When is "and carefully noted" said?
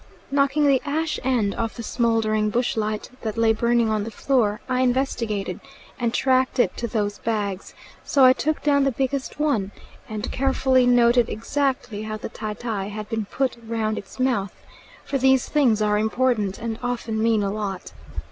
10.09-11.29